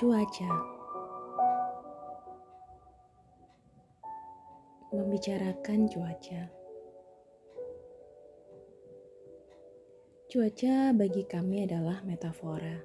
[0.00, 0.48] Cuaca
[4.96, 6.48] membicarakan cuaca.
[10.32, 12.80] Cuaca bagi kami adalah metafora.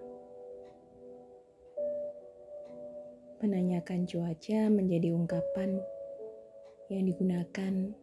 [3.39, 5.79] Menanyakan cuaca menjadi ungkapan
[6.91, 7.95] yang digunakan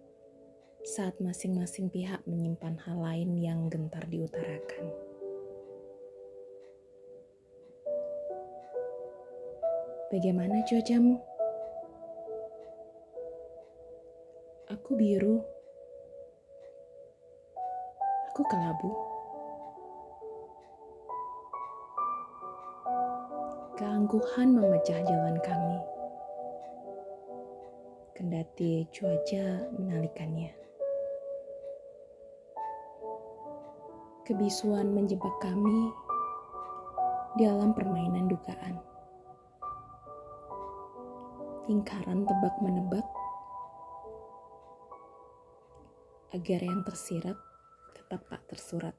[0.89, 5.12] saat masing-masing pihak menyimpan hal lain yang gentar diutarakan.
[10.12, 11.16] Bagaimana cuacamu?
[14.69, 15.41] Aku biru.
[18.29, 18.93] Aku kelabu.
[23.80, 25.81] Keangkuhan memecah jalan kami.
[28.12, 30.53] Kendati cuaca menalikannya.
[34.28, 35.89] Kebisuan menjebak kami
[37.41, 38.92] di alam permainan dugaan.
[41.73, 43.06] Lingkaran tebak menebak
[46.37, 47.33] agar yang tersirat
[47.97, 48.92] tetap tak tersurat.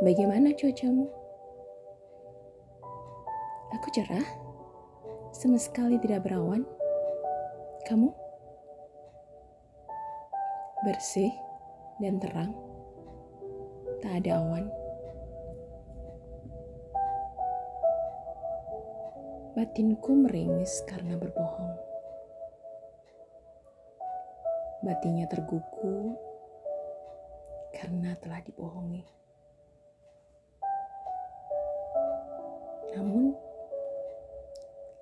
[0.00, 1.12] Bagaimana cuacamu?
[3.76, 4.24] Aku cerah,
[5.36, 6.64] sama sekali tidak berawan.
[7.84, 8.08] Kamu?
[10.88, 11.36] Bersih
[12.00, 12.56] dan terang,
[14.00, 14.85] tak ada awan.
[19.56, 21.80] Batinku meringis karena berbohong.
[24.84, 26.12] Batinnya tergugu
[27.72, 29.00] karena telah dibohongi.
[33.00, 33.32] Namun,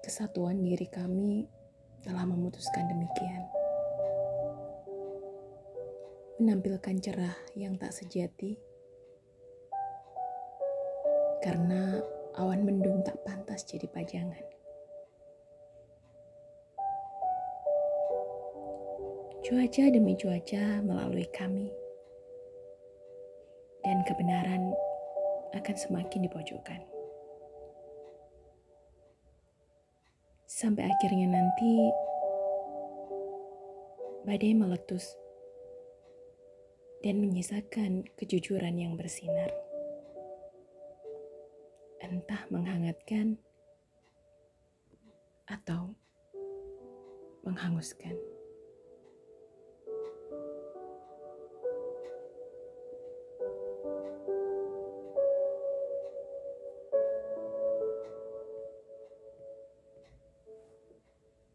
[0.07, 1.51] kesatuan diri kami
[2.07, 3.43] telah memutuskan demikian.
[6.39, 8.55] Menampilkan cerah yang tak sejati,
[11.43, 11.99] karena
[12.35, 14.45] awan mendung tak pantas jadi pajangan.
[19.45, 21.69] Cuaca demi cuaca melalui kami,
[23.85, 24.73] dan kebenaran
[25.53, 26.81] akan semakin dipojokkan.
[30.49, 31.93] Sampai akhirnya nanti
[34.25, 35.13] badai meletus
[37.05, 39.53] dan menyisakan kejujuran yang bersinar.
[42.05, 43.41] Entah menghangatkan
[45.49, 45.97] atau
[47.49, 48.13] menghanguskan.